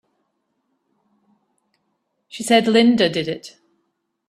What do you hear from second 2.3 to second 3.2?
said Linda